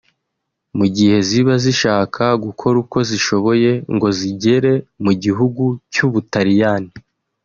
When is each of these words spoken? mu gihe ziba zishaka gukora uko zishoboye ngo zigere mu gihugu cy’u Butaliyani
mu 0.77 0.85
gihe 0.95 1.17
ziba 1.27 1.53
zishaka 1.63 2.23
gukora 2.43 2.75
uko 2.83 2.97
zishoboye 3.09 3.71
ngo 3.95 4.07
zigere 4.17 4.71
mu 5.03 5.11
gihugu 5.23 5.63
cy’u 5.93 6.07
Butaliyani 6.13 6.91